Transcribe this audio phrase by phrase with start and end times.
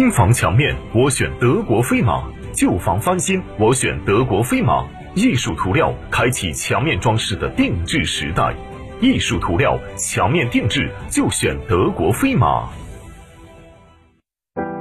[0.00, 4.82] 新房墙面，我选德国飞马；旧房翻新，我选德国飞马。
[5.14, 8.56] 艺术涂料开启墙面装饰的定制时代，
[9.02, 12.66] 艺术涂料墙面定制就选德国飞马。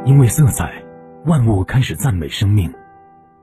[0.05, 0.82] 因为色彩，
[1.26, 2.72] 万物开始赞美生命；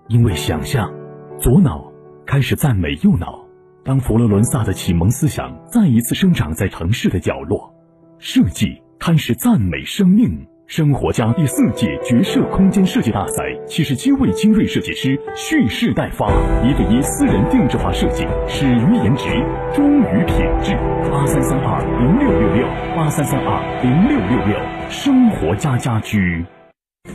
[0.09, 0.91] 因为想象，
[1.39, 1.93] 左脑
[2.25, 3.39] 开始赞美右脑。
[3.85, 7.71] 当佛罗伦萨的启蒙思想再一次生长在城市的角落，
[8.19, 10.47] 设计开始赞美生命。
[10.67, 16.29] 生活家第四届绝色空间设计大赛，七十七位精锐设计师蓄势待发，
[16.65, 19.29] 一对一私人定制化设计，始于颜值，
[19.73, 20.75] 忠于品质。
[21.09, 26.45] 八三三二零六六六，八三三二零六六六，生活家家居。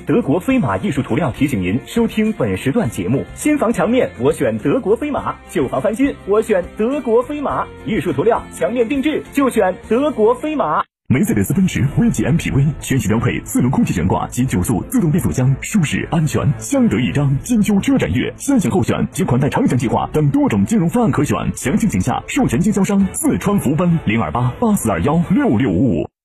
[0.07, 10.81] 德国飞马艺术涂料提醒您收听本时段节目：新房墙面我选德国飞马，旧房翻新我选德国飞马，艺术涂料墙面定制就选德国飞马。
[11.11, 17.37] 梅赛德斯奔驰 V 级 MPV 全系标配四轮空气悬挂及九速自动变速箱，舒适安全，相得益彰。
[17.43, 26.10] 金秋车展月，三享后选及款待长享计划等多种金融方案可选，详情请下授权经销商四川福奔零二八八四二幺六六五五。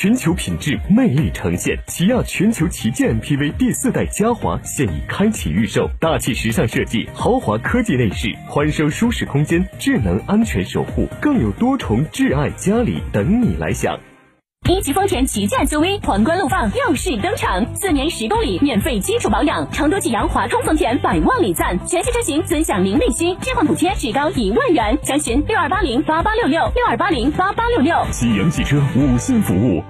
[0.00, 13.94] 全球品质魅力呈现，起亚全球旗舰 MPV 第四代嘉华现已开启预售，大气时尚设计，豪华科技内饰，欢声舒适空间，智能安全守护，更有多重挚爱家里等你来享。
[14.68, 27.96] 一级丰田旗舰 SUV 皇冠陆放又是登场，四年十公里免费基础保养，成都济阳华通丰田百万礼赞，全系车型尊享零利息，置换补贴至高一万元，详询六二八零八八六六六二八零八八六六。
[28.10, 29.82] 济阳汽车五星服务。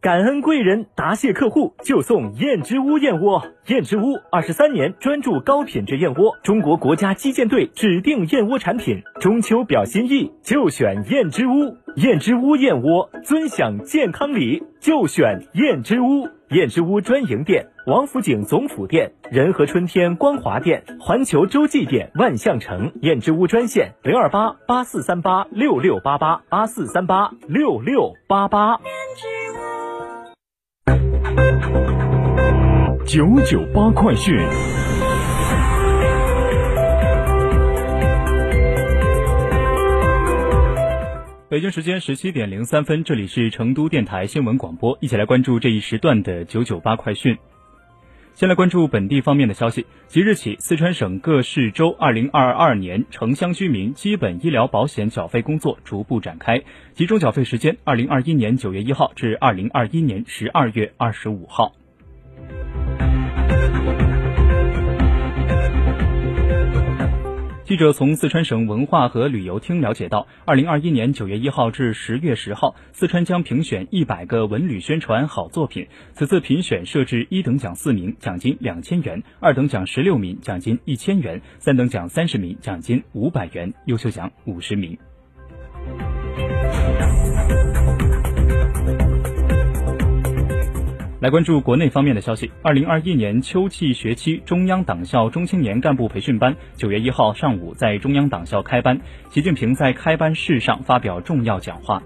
[0.00, 3.44] 感恩贵人，答谢客户，就送燕之屋燕窝。
[3.66, 9.02] 燕之屋二十三年专注高品质燕窝，中国国家击剑队指定燕窝产品。
[9.18, 11.76] 中秋表心意，就选燕之屋。
[11.96, 16.28] 燕之屋燕窝，尊享健康礼，就选燕之屋。
[16.50, 22.92] 燕之屋专营店：王府井总府店、仁和春天光华店、环球洲际店、万象城。
[23.02, 28.78] 燕之屋专线：零二八八四三八六六八八八四三八六六八八。
[33.06, 34.36] 九九八快讯。
[41.48, 47.38] 北京时间十七点零三分，这里是成都电台新闻广播，一起来关注这一时段的九九八快讯。
[48.38, 56.62] 先来关注本地方面的消息，即日起，四川省各市州2022年城乡居民基本医疗保险缴费工作逐步展开，
[56.94, 61.72] 集中缴费时间2021年9月1号至2021年12月二十五号。
[67.68, 75.86] 记者从四川省文化和旅游厅了解到，二零二一年九月一号至十月十号，四川将评选一百个文旅宣传好作品。
[76.14, 84.96] 此次评选设置一等奖四名，奖金两千元；二等奖十六名，奖金一千元；三等奖三十名，奖金五百元；优秀奖五十名。
[91.20, 92.48] 来关注国内方面的消息。
[92.62, 99.00] 二零二一年秋季学期中央党校中青年干部培训班九月一号上午在中央党校开班，
[99.30, 102.00] 习近平在开班式上发表重要讲话。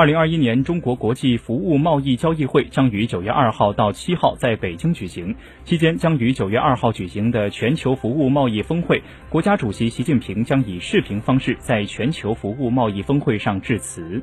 [0.00, 5.36] 二零二一年中国国际服务贸易交易会将于九月二号到七号在北京举行，
[5.66, 14.22] 期间将于九月二号举行的全球服务贸易峰会，国家主席习近平将以视频方式在全球服务贸易峰会上致辞。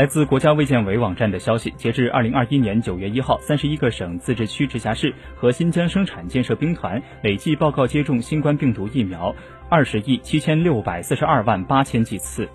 [0.00, 9.36] 来自国家卫健委网站的消息，截至二零二一年九月一号，三十一个省、自治区、直辖市和新疆生产建设兵团累计报告接种新冠病毒疫苗
[9.68, 12.48] 二十亿七千六百四十二万八千剂次。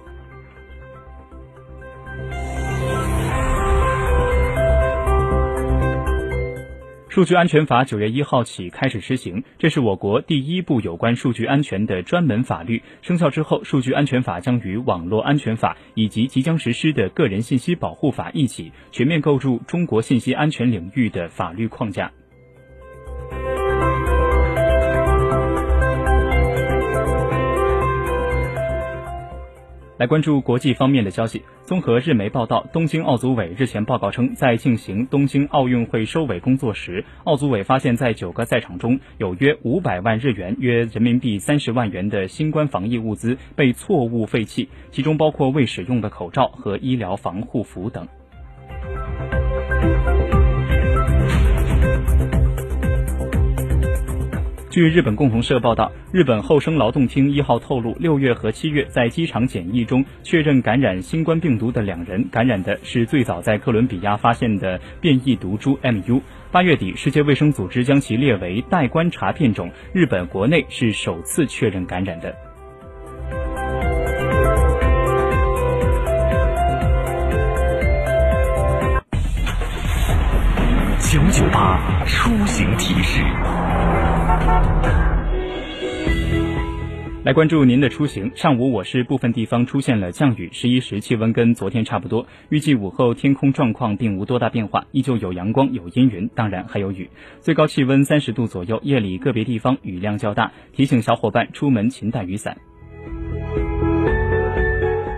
[7.16, 12.84] 数据安全法九月一号起开始施行，这是我国第一部有关数据安全的专门法律。
[13.02, 22.12] 生效之后，数据安全法将与网络安全法以及即将实施的个人信息保护法一起，全面构筑中国信息安全领域的法律框架。
[30.08, 31.44] 关注国际方面的消息。
[31.64, 48.08] 综合日媒报道，东京奥组委日前报告称，在进行东京奥运会收尾工作时，奥组委发现，在九个赛场中有约五百万日元（约人民币三十万元）的新冠防疫物资被错误废弃，其中包括未使用的口罩和医疗防护服等。
[54.76, 66.22] 据日本共同社报道，日本厚生劳动厅一号透露，六月和七月在机场检疫中确认感染新冠病毒的两人，感染的是最早在哥伦比亚发现的变异毒株 MU。
[66.52, 72.36] 八月底，世界卫生组织将其列为待观察变种，日本国内是首次确认感染的。
[81.00, 83.24] 九九八出行提示。
[87.26, 88.32] 来关注您的出行。
[88.36, 92.28] 上午我市部分地方出现了降雨，十一时气温跟昨天差不多。
[92.50, 97.10] 预计午后天空状况并无多大变化，依旧有阳光有阴云，当然还有雨。
[97.40, 102.56] 最高气温三十度左右，夜里个别地方雨量较大，提醒小伙伴出门勤带雨伞。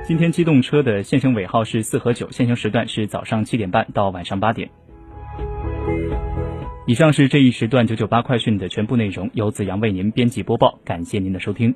[0.06, 4.69] 今天机动车的限行尾号是四和九，限行时段是早上七点半到晚上八点。
[6.86, 11.75] 以上是这一时段九九八快讯的全部内容，由子阳为您编辑播报，感谢您的收听。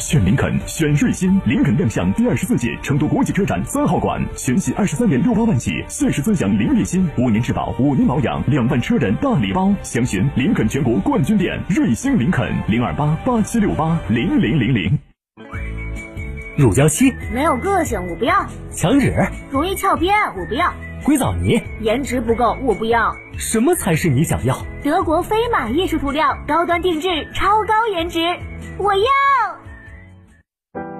[0.00, 1.40] 选林肯，选瑞星。
[1.44, 9.72] 林肯亮相第二十四届成都国际车展三号馆，全系二十三点六八万起，限时尊享零利息、五年质保、五年保养、两万车人大礼包。
[9.82, 14.98] 详询林肯全国冠军店瑞星林肯零二八八七六八零零零零。
[16.56, 19.14] 乳胶漆没有个性，我不要；墙纸
[19.50, 20.72] 容易翘边，我不要；
[21.04, 23.14] 硅藻泥颜值不够，我不要。
[23.36, 24.56] 什么才是你想要？
[24.82, 28.18] 德国飞马艺术涂料，高端定制，超高颜值，
[28.78, 29.59] 我要。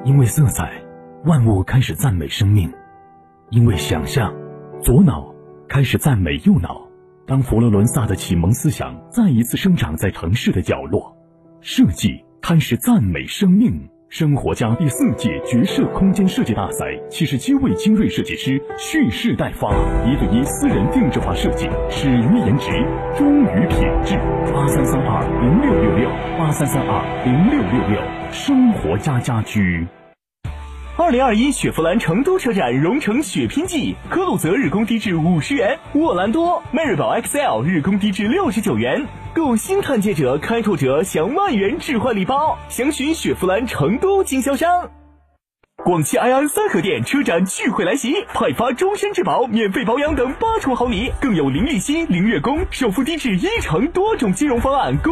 [0.02, 0.82] 因为色彩，
[1.24, 2.70] 万物开始赞美生命；
[3.50, 4.34] 因为想象，
[4.82, 5.34] 左脑
[5.68, 6.80] 开始赞美右脑。
[7.26, 11.14] 当佛罗伦萨的启蒙思想再一次生长在城市的角落，
[11.60, 13.90] 设计开始赞美生命。
[14.10, 19.70] 生活家第四届绝色空间设计大赛，七十七位精锐设计师蓄势待发，
[20.04, 22.72] 一对一私人定制化设计，始于颜值，
[23.16, 24.16] 忠于品质。
[24.52, 28.02] 八三三二零六六六，八三三二零六六六，
[28.32, 29.86] 生活家家居。
[31.02, 39.06] 二零二一雪佛兰成都车展荣成血拼季，科鲁泽日供低至五十元，沃兰多、迈锐宝 XL 日供低至六十九元。
[39.32, 44.90] 购新探界者、开拓者享万元置换礼包，详询雪佛兰成都经销商。
[45.82, 55.08] 广汽埃安三河店车展聚会来袭，派发终身质保、免费保养等八重好礼，更有零利息、零月供、首付低至一成多种金融方案供。